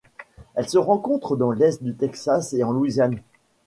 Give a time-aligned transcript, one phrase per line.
[0.55, 3.21] Elle se rencontre dans l'est du Texas et en Louisiane.